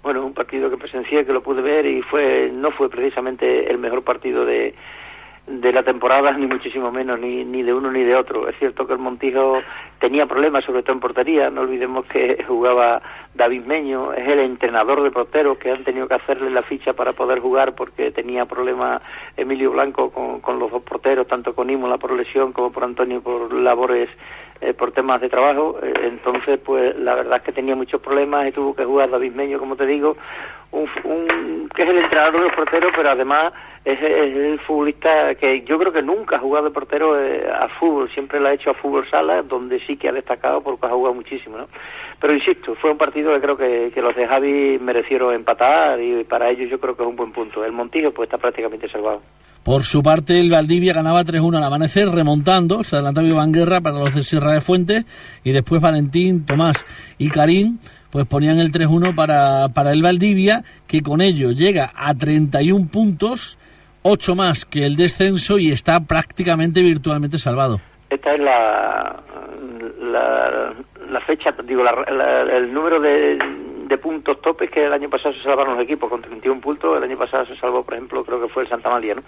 bueno, 0.01 0.25
un 0.25 0.33
partido 0.33 0.69
que 0.69 0.77
presencié, 0.77 1.25
que 1.25 1.33
lo 1.33 1.43
pude 1.43 1.61
ver 1.61 1.85
y 1.85 2.01
fue 2.01 2.51
no 2.53 2.71
fue 2.71 2.89
precisamente 2.89 3.69
el 3.69 3.77
mejor 3.77 4.03
partido 4.03 4.45
de, 4.45 4.73
de 5.45 5.73
la 5.73 5.83
temporada, 5.83 6.31
ni 6.31 6.47
muchísimo 6.47 6.89
menos, 6.89 7.19
ni, 7.19 7.43
ni 7.43 7.63
de 7.63 7.73
uno 7.73 7.91
ni 7.91 8.03
de 8.03 8.15
otro. 8.15 8.47
Es 8.47 8.57
cierto 8.59 8.87
que 8.87 8.93
el 8.93 8.99
Montijo 8.99 9.61
tenía 9.99 10.25
problemas, 10.25 10.63
sobre 10.63 10.83
todo 10.83 10.93
en 10.93 10.99
portería. 11.01 11.49
No 11.49 11.61
olvidemos 11.61 12.05
que 12.05 12.43
jugaba 12.47 13.01
David 13.33 13.65
Meño, 13.65 14.13
es 14.13 14.27
el 14.27 14.39
entrenador 14.39 15.03
de 15.03 15.11
porteros 15.11 15.57
que 15.57 15.71
han 15.71 15.83
tenido 15.83 16.07
que 16.07 16.15
hacerle 16.15 16.49
la 16.49 16.61
ficha 16.61 16.93
para 16.93 17.11
poder 17.13 17.39
jugar 17.39 17.75
porque 17.75 18.11
tenía 18.11 18.45
problemas 18.45 19.01
Emilio 19.35 19.71
Blanco 19.71 20.11
con, 20.11 20.39
con 20.39 20.59
los 20.59 20.71
dos 20.71 20.83
porteros, 20.83 21.27
tanto 21.27 21.53
con 21.53 21.69
Imola 21.69 21.97
por 21.97 22.13
lesión 22.13 22.53
como 22.53 22.71
por 22.71 22.85
Antonio 22.85 23.21
por 23.21 23.51
labores 23.51 24.09
eh, 24.61 24.73
por 24.73 24.93
temas 24.93 25.19
de 25.19 25.27
trabajo. 25.27 25.77
Eh, 25.83 25.93
entonces, 26.03 26.57
pues 26.63 26.97
la 26.97 27.15
verdad 27.15 27.37
es 27.37 27.43
que 27.43 27.51
tenía 27.51 27.75
muchos 27.75 27.99
problemas 27.99 28.47
y 28.47 28.53
tuvo 28.53 28.73
que 28.73 28.85
jugar 28.85 29.09
David 29.09 29.33
Meño, 29.33 29.59
como 29.59 29.75
te 29.75 29.85
digo, 29.85 30.15
un, 30.73 31.69
que 31.75 31.83
es 31.83 31.89
el 31.89 31.97
entrenador 31.97 32.37
de 32.37 32.47
los 32.47 32.55
porteros, 32.55 32.91
pero 32.95 33.11
además 33.11 33.53
es, 33.85 34.01
el 34.01 34.59
futbolista 34.61 35.35
que 35.35 35.61
yo 35.61 35.77
creo 35.77 35.93
que 35.93 36.01
nunca 36.01 36.37
ha 36.37 36.39
jugado 36.39 36.65
de 36.65 36.71
portero 36.71 37.19
eh, 37.19 37.47
a 37.47 37.67
fútbol, 37.79 38.09
siempre 38.11 38.39
lo 38.39 38.47
ha 38.47 38.53
hecho 38.53 38.71
a 38.71 38.73
fútbol 38.73 39.09
sala, 39.09 39.43
donde 39.43 39.79
sí 39.85 39.97
que 39.97 40.09
ha 40.09 40.13
destacado 40.13 40.61
porque 40.61 40.85
ha 40.87 40.89
jugado 40.89 41.13
muchísimo, 41.13 41.57
¿no? 41.57 41.67
Pero 42.19 42.33
insisto, 42.33 42.75
fue 42.75 42.91
un 42.91 42.97
partido 42.97 43.33
que 43.33 43.41
creo 43.41 43.57
que, 43.57 43.91
que 43.93 44.01
los 44.01 44.15
de 44.15 44.27
Javi 44.27 44.79
merecieron 44.79 45.33
empatar 45.33 46.01
y 46.01 46.23
para 46.23 46.49
ellos 46.49 46.69
yo 46.69 46.79
creo 46.79 46.95
que 46.95 47.03
es 47.03 47.09
un 47.09 47.15
buen 47.15 47.31
punto. 47.31 47.63
El 47.63 47.71
Montillo 47.71 48.13
pues 48.13 48.27
está 48.27 48.37
prácticamente 48.37 48.89
salvado. 48.89 49.21
Por 49.63 49.83
su 49.83 50.03
parte, 50.03 50.39
el 50.39 50.49
Valdivia 50.49 50.93
ganaba 50.93 51.23
3-1 51.23 51.57
al 51.57 51.63
amanecer, 51.63 52.09
remontando. 52.09 52.83
Se 52.83 52.97
adelantaba 52.97 53.27
Iván 53.27 53.53
Guerra 53.53 53.79
para 53.79 53.97
los 53.97 54.13
de 54.13 54.23
Sierra 54.23 54.53
de 54.53 54.59
Fuentes. 54.59 55.05
Y 55.45 55.51
después 55.51 55.81
Valentín, 55.81 56.45
Tomás 56.45 56.85
y 57.17 57.29
Karim 57.29 57.77
pues 58.13 58.27
ponían 58.27 58.59
el 58.59 58.71
3-1 58.71 59.15
para, 59.15 59.69
para 59.69 59.91
el 59.91 60.03
Valdivia, 60.03 60.63
que 60.85 61.01
con 61.01 61.19
ello 61.19 61.49
llega 61.51 61.91
a 61.95 62.13
31 62.13 62.87
puntos, 62.91 63.57
8 64.03 64.35
más 64.35 64.65
que 64.65 64.85
el 64.85 64.95
descenso 64.95 65.57
y 65.57 65.71
está 65.71 65.99
prácticamente 66.01 66.81
virtualmente 66.81 67.39
salvado. 67.39 67.79
Esta 68.11 68.35
es 68.35 68.39
la, 68.39 69.19
la, 71.09 71.21
fecha, 71.21 71.55
digo, 71.65 71.83
el 71.83 72.71
número 72.71 72.99
de, 72.99 73.39
de 73.87 73.97
puntos 73.97 74.41
topes 74.41 74.69
que 74.69 74.85
el 74.85 74.93
año 74.93 75.09
pasado 75.09 75.33
se 75.33 75.43
salvaron 75.43 75.75
los 75.75 75.83
equipos 75.83 76.09
con 76.09 76.21
31 76.21 76.61
puntos, 76.61 76.97
el 76.97 77.03
año 77.03 77.17
pasado 77.17 77.45
se 77.45 77.55
salvó, 77.57 77.83
por 77.83 77.93
ejemplo, 77.93 78.23
creo 78.23 78.41
que 78.41 78.47
fue 78.47 78.63
el 78.63 78.69
Santa 78.69 78.89
María, 78.89 79.15
¿no? 79.15 79.23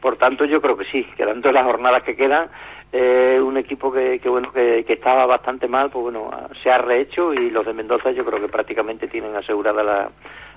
Por 0.00 0.16
tanto, 0.16 0.44
yo 0.44 0.60
creo 0.60 0.76
que 0.76 0.84
sí, 0.84 1.04
quedando 1.16 1.50
las 1.50 1.64
jornadas 1.64 2.02
que 2.02 2.14
quedan, 2.14 2.48
eh, 2.92 3.40
un 3.40 3.56
equipo 3.56 3.90
que, 3.90 4.20
bueno 4.26 4.52
que, 4.52 4.84
estaba 4.86 5.24
bastante 5.26 5.66
mal, 5.66 5.90
pues 5.90 6.02
bueno, 6.02 6.30
se 6.62 6.70
ha 6.70 6.78
rehecho 6.78 7.32
y 7.32 7.50
los 7.50 7.64
de 7.64 7.72
Mendoza 7.72 8.10
yo 8.10 8.24
creo 8.24 8.40
que 8.40 8.48
prácticamente 8.48 9.08
tienen 9.08 9.34
asegurada 9.34 9.82
la, 9.82 10.10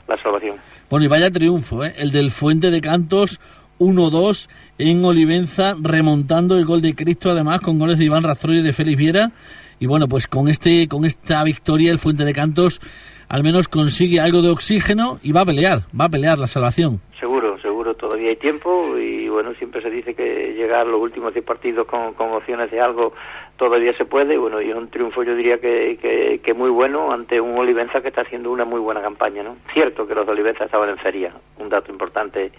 la 0.07 0.21
salvación. 0.21 0.57
Bueno, 0.89 1.05
y 1.05 1.07
vaya 1.07 1.31
triunfo, 1.31 1.85
¿eh? 1.85 1.93
el 1.97 2.11
del 2.11 2.31
Fuente 2.31 2.71
de 2.71 2.81
Cantos 2.81 3.39
1-2 3.79 4.49
en 4.77 5.05
Olivenza, 5.05 5.75
remontando 5.79 6.57
el 6.57 6.65
gol 6.65 6.81
de 6.81 6.95
Cristo, 6.95 7.31
además 7.31 7.59
con 7.61 7.79
goles 7.79 7.97
de 7.97 8.05
Iván 8.05 8.23
Rastroy 8.23 8.59
y 8.59 8.63
de 8.63 8.73
Félix 8.73 8.97
Viera. 8.97 9.31
Y 9.79 9.85
bueno, 9.85 10.07
pues 10.07 10.27
con 10.27 10.47
este 10.47 10.87
con 10.87 11.05
esta 11.05 11.43
victoria 11.43 11.91
el 11.91 11.99
Fuente 11.99 12.25
de 12.25 12.33
Cantos 12.33 12.81
al 13.29 13.43
menos 13.43 13.67
consigue 13.67 14.19
algo 14.19 14.41
de 14.41 14.49
oxígeno 14.49 15.19
y 15.23 15.31
va 15.31 15.41
a 15.41 15.45
pelear, 15.45 15.79
va 15.99 16.05
a 16.05 16.09
pelear 16.09 16.37
la 16.39 16.47
salvación. 16.47 16.99
Seguro, 17.19 17.59
seguro, 17.59 17.95
todavía 17.95 18.29
hay 18.29 18.35
tiempo 18.35 18.97
y 18.97 19.27
bueno, 19.27 19.53
siempre 19.55 19.81
se 19.81 19.89
dice 19.89 20.13
que 20.13 20.53
llegar 20.53 20.87
los 20.87 21.01
últimos 21.01 21.33
10 21.33 21.45
partidos 21.45 21.87
con, 21.87 22.13
con 22.13 22.31
opciones 22.31 22.71
de 22.71 22.79
algo 22.79 23.13
todavía 23.57 23.91
se 23.97 24.05
puede, 24.05 24.37
bueno, 24.37 24.61
y 24.61 24.69
es 24.69 24.75
un 24.75 24.89
triunfo 24.89 25.23
yo 25.23 25.35
diría 25.35 25.57
que, 25.57 26.39
que, 26.43 26.53
muy 26.53 26.69
bueno 26.69 27.11
ante 27.11 27.41
un 27.41 27.57
Olivenza 27.57 28.01
que 28.01 28.09
está 28.09 28.21
haciendo 28.21 28.51
una 28.51 28.65
muy 28.65 28.79
buena 28.79 29.01
campaña, 29.01 29.43
¿no? 29.43 29.57
Cierto 29.73 30.07
que 30.07 30.15
los 30.15 30.25
de 30.25 30.31
Olivenza 30.31 30.65
estaban 30.65 30.89
en 30.89 30.97
feria, 30.97 31.33
un 31.57 31.69
dato 31.69 31.91
importante 31.91 32.51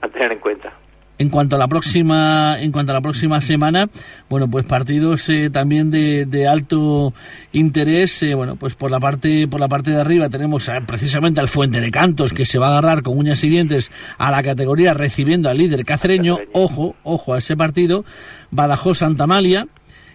a 0.00 0.08
tener 0.08 0.32
en 0.32 0.38
cuenta. 0.38 0.72
En 1.18 1.30
cuanto 1.30 1.56
a 1.56 1.58
la 1.58 1.66
próxima, 1.66 2.60
en 2.60 2.72
cuanto 2.72 2.92
a 2.92 2.94
la 2.94 3.00
próxima 3.00 3.40
semana, 3.40 3.88
bueno, 4.28 4.48
pues 4.48 4.66
partidos 4.66 5.26
eh, 5.30 5.48
también 5.48 5.90
de, 5.90 6.26
de, 6.26 6.46
alto 6.46 7.14
interés. 7.52 8.22
Eh, 8.22 8.34
bueno, 8.34 8.56
pues 8.56 8.74
por 8.74 8.90
la 8.90 9.00
parte, 9.00 9.48
por 9.48 9.58
la 9.58 9.68
parte 9.68 9.92
de 9.92 10.00
arriba 10.00 10.28
tenemos 10.28 10.68
eh, 10.68 10.72
precisamente 10.86 11.40
al 11.40 11.48
Fuente 11.48 11.80
de 11.80 11.90
Cantos 11.90 12.34
que 12.34 12.44
se 12.44 12.58
va 12.58 12.66
a 12.66 12.70
agarrar 12.78 13.02
con 13.02 13.16
uñas 13.16 13.42
y 13.44 13.48
dientes 13.48 13.90
a 14.18 14.30
la 14.30 14.42
categoría 14.42 14.92
recibiendo 14.92 15.48
al 15.48 15.56
líder 15.56 15.86
cacereño. 15.86 16.36
Ojo, 16.52 16.96
ojo 17.02 17.32
a 17.32 17.38
ese 17.38 17.56
partido. 17.56 18.04
Badajoz 18.50 18.98
Santamalia. 18.98 19.68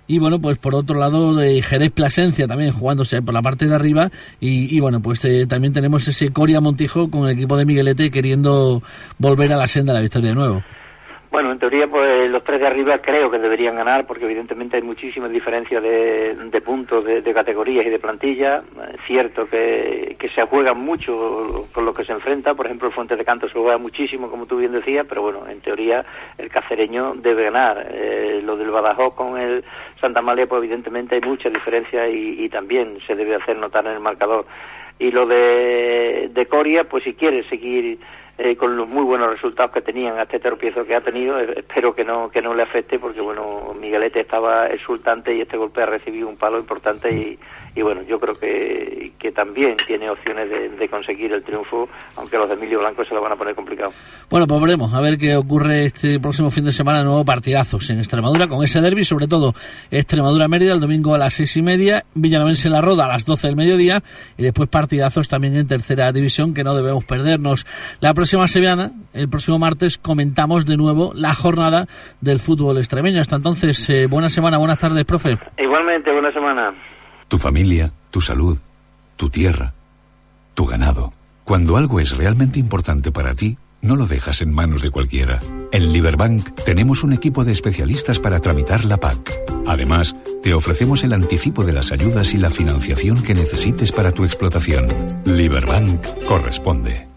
Y 0.05 0.19
bueno, 0.19 0.39
pues 0.39 0.59
por 0.59 0.75
otro 0.75 0.99
lado, 0.99 1.35
de 1.35 1.61
Jerez 1.63 1.91
Plasencia 1.91 2.45
también 2.45 2.73
jugándose 2.73 3.21
por 3.23 3.33
la 3.33 3.41
parte 3.41 3.65
de 3.65 3.73
arriba. 3.73 4.11
Y, 4.39 4.75
y 4.75 4.79
bueno, 4.81 5.01
pues 5.01 5.21
también 5.47 5.73
tenemos 5.73 6.07
ese 6.07 6.29
Coria 6.29 6.61
Montijo 6.61 7.09
con 7.09 7.25
el 7.25 7.31
equipo 7.31 7.57
de 7.57 7.65
Miguelete 7.65 8.11
queriendo 8.11 8.83
volver 9.17 9.53
a 9.53 9.57
la 9.57 9.67
senda 9.67 9.93
de 9.93 9.99
la 9.99 10.01
victoria 10.03 10.29
de 10.29 10.35
nuevo. 10.35 10.63
Bueno, 11.31 11.53
en 11.53 11.59
teoría, 11.59 11.87
pues 11.87 12.29
los 12.29 12.43
tres 12.43 12.59
de 12.59 12.67
arriba 12.67 12.97
creo 12.97 13.31
que 13.31 13.39
deberían 13.39 13.77
ganar, 13.77 14.05
porque 14.05 14.25
evidentemente 14.25 14.75
hay 14.75 14.83
muchísimas 14.83 15.31
diferencias 15.31 15.81
de, 15.81 16.35
de 16.35 16.61
puntos, 16.61 17.05
de, 17.05 17.33
categorías 17.33 17.85
y 17.85 17.89
de 17.89 17.99
plantilla. 17.99 18.61
Cierto 19.07 19.47
que, 19.47 20.17
que 20.19 20.27
se 20.27 20.45
juegan 20.45 20.81
mucho 20.81 21.67
con 21.71 21.85
lo 21.85 21.93
que 21.93 22.03
se 22.03 22.11
enfrenta. 22.11 22.53
Por 22.53 22.65
ejemplo, 22.65 22.89
el 22.89 22.93
Fuente 22.93 23.15
de 23.15 23.23
Canto 23.23 23.47
se 23.47 23.53
juega 23.53 23.77
muchísimo, 23.77 24.29
como 24.29 24.45
tú 24.45 24.57
bien 24.57 24.73
decías, 24.73 25.05
pero 25.07 25.21
bueno, 25.21 25.47
en 25.47 25.61
teoría 25.61 26.03
el 26.37 26.49
cacereño 26.49 27.13
debe 27.15 27.45
ganar. 27.45 27.87
Eh, 27.89 28.41
lo 28.43 28.57
del 28.57 28.69
Badajoz 28.69 29.15
con 29.15 29.39
el 29.39 29.63
Santa 30.01 30.21
María, 30.21 30.47
pues 30.47 30.59
evidentemente 30.59 31.15
hay 31.15 31.21
mucha 31.21 31.49
diferencia 31.49 32.09
y, 32.09 32.43
y 32.43 32.49
también 32.49 32.97
se 33.07 33.15
debe 33.15 33.35
hacer 33.35 33.55
notar 33.55 33.85
en 33.85 33.93
el 33.93 34.01
marcador. 34.01 34.45
Y 34.99 35.11
lo 35.11 35.25
de, 35.25 36.29
de 36.33 36.45
Coria, 36.47 36.83
pues 36.83 37.05
si 37.05 37.13
quiere 37.13 37.47
seguir 37.47 37.99
eh, 38.37 38.55
con 38.55 38.75
los 38.75 38.87
muy 38.87 39.03
buenos 39.03 39.29
resultados 39.29 39.71
que 39.71 39.81
tenían 39.81 40.17
a 40.17 40.23
este 40.23 40.39
tropiezo 40.39 40.85
que 40.85 40.95
ha 40.95 41.01
tenido. 41.01 41.39
Eh, 41.39 41.53
espero 41.57 41.93
que 41.93 42.03
no 42.03 42.29
que 42.29 42.41
no 42.41 42.53
le 42.53 42.63
afecte 42.63 42.99
porque 42.99 43.21
bueno 43.21 43.73
Miguelete 43.79 44.21
estaba 44.21 44.67
exultante 44.67 45.35
y 45.35 45.41
este 45.41 45.57
golpe 45.57 45.83
ha 45.83 45.85
recibido 45.85 46.27
un 46.27 46.37
palo 46.37 46.57
importante 46.57 47.13
y, 47.13 47.39
y 47.75 47.81
bueno 47.81 48.01
yo 48.03 48.17
creo 48.19 48.35
que, 48.35 49.11
que 49.19 49.31
también 49.31 49.77
tiene 49.85 50.09
opciones 50.09 50.49
de, 50.49 50.89
conseguir 50.89 51.31
el 51.31 51.43
triunfo 51.43 51.87
aunque 52.17 52.37
los 52.37 52.49
de 52.49 52.55
Emilio 52.55 52.79
Blanco 52.79 53.05
se 53.05 53.13
lo 53.13 53.21
van 53.21 53.31
a 53.31 53.35
poner 53.35 53.55
complicado. 53.55 53.91
Bueno 54.29 54.47
pues 54.47 54.61
veremos 54.61 54.93
a 54.93 55.01
ver 55.01 55.17
qué 55.17 55.35
ocurre 55.35 55.85
este 55.85 56.19
próximo 56.19 56.51
fin 56.51 56.65
de 56.65 56.73
semana 56.73 57.03
nuevo 57.03 57.23
partidazos 57.23 57.89
en 57.89 57.99
Extremadura 57.99 58.47
con 58.47 58.63
ese 58.63 58.81
derby 58.81 59.05
sobre 59.05 59.27
todo 59.27 59.53
Extremadura 59.89 60.47
Mérida 60.47 60.73
el 60.73 60.79
domingo 60.79 61.13
a 61.13 61.17
las 61.17 61.35
seis 61.35 61.55
y 61.57 61.61
media 61.61 62.05
Villanovense 62.13 62.69
La 62.69 62.81
Roda 62.81 63.05
a 63.05 63.07
las 63.07 63.25
doce 63.25 63.47
del 63.47 63.55
mediodía 63.55 64.01
y 64.37 64.43
después 64.43 64.67
partidazos 64.67 65.29
también 65.29 65.55
en 65.55 65.67
tercera 65.67 66.11
división 66.11 66.53
que 66.53 66.63
no 66.63 66.75
debemos 66.75 67.05
perdernos. 67.05 67.65
La 67.99 68.13
próxima 68.21 68.47
semana, 68.47 68.91
el 69.13 69.29
próximo 69.29 69.57
martes, 69.57 69.97
comentamos 69.97 70.67
de 70.67 70.77
nuevo 70.77 71.11
la 71.15 71.33
jornada 71.33 71.87
del 72.21 72.39
fútbol 72.39 72.77
extremeño. 72.77 73.19
Hasta 73.19 73.37
entonces, 73.37 73.89
eh, 73.89 74.05
buena 74.05 74.29
semana, 74.29 74.59
buenas 74.59 74.77
tardes, 74.77 75.05
profe. 75.05 75.39
Igualmente, 75.57 76.11
buena 76.11 76.31
semana. 76.31 76.71
Tu 77.27 77.39
familia, 77.39 77.91
tu 78.11 78.21
salud, 78.21 78.59
tu 79.15 79.31
tierra, 79.31 79.73
tu 80.53 80.67
ganado. 80.67 81.13
Cuando 81.43 81.77
algo 81.77 81.99
es 81.99 82.15
realmente 82.15 82.59
importante 82.59 83.11
para 83.11 83.33
ti, 83.33 83.57
no 83.81 83.95
lo 83.95 84.05
dejas 84.05 84.43
en 84.43 84.53
manos 84.53 84.83
de 84.83 84.91
cualquiera. 84.91 85.39
En 85.71 85.91
Liberbank 85.91 86.51
tenemos 86.63 87.03
un 87.03 87.13
equipo 87.13 87.43
de 87.43 87.53
especialistas 87.53 88.19
para 88.19 88.39
tramitar 88.39 88.85
la 88.85 88.97
PAC. 88.97 89.31
Además, 89.65 90.15
te 90.43 90.53
ofrecemos 90.53 91.03
el 91.03 91.13
anticipo 91.13 91.63
de 91.63 91.73
las 91.73 91.91
ayudas 91.91 92.35
y 92.35 92.37
la 92.37 92.51
financiación 92.51 93.23
que 93.23 93.33
necesites 93.33 93.91
para 93.91 94.11
tu 94.11 94.25
explotación. 94.25 94.85
Liberbank 95.25 95.89
corresponde. 96.27 97.10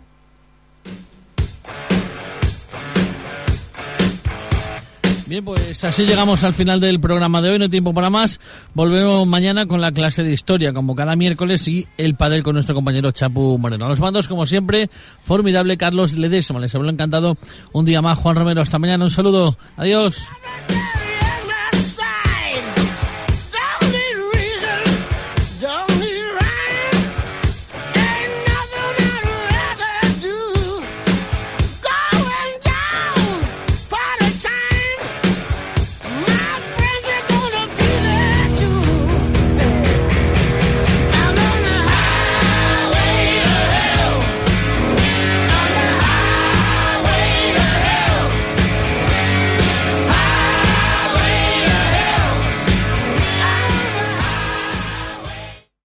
Bien, 5.34 5.44
pues 5.44 5.82
así 5.82 6.06
llegamos 6.06 6.44
al 6.44 6.52
final 6.52 6.78
del 6.78 7.00
programa 7.00 7.42
de 7.42 7.50
hoy, 7.50 7.58
no 7.58 7.64
hay 7.64 7.68
tiempo 7.68 7.92
para 7.92 8.08
más. 8.08 8.38
Volvemos 8.72 9.26
mañana 9.26 9.66
con 9.66 9.80
la 9.80 9.90
clase 9.90 10.22
de 10.22 10.32
historia, 10.32 10.72
como 10.72 10.94
cada 10.94 11.16
miércoles, 11.16 11.66
y 11.66 11.88
el 11.98 12.14
padel 12.14 12.44
con 12.44 12.54
nuestro 12.54 12.76
compañero 12.76 13.10
Chapu 13.10 13.58
Moreno. 13.58 13.88
los 13.88 13.98
mandos, 13.98 14.28
como 14.28 14.46
siempre, 14.46 14.90
formidable 15.24 15.76
Carlos 15.76 16.16
Ledesma. 16.16 16.60
Les 16.60 16.72
habló 16.76 16.88
encantado 16.88 17.36
un 17.72 17.84
día 17.84 18.00
más 18.00 18.16
Juan 18.16 18.36
Romero. 18.36 18.62
Hasta 18.62 18.78
mañana, 18.78 19.06
un 19.06 19.10
saludo. 19.10 19.56
Adiós. 19.76 20.24